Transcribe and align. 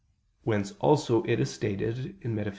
Whence 0.41 0.71
also 0.79 1.21
it 1.27 1.39
is 1.39 1.51
stated 1.53 2.19
(Metaph. 2.23 2.49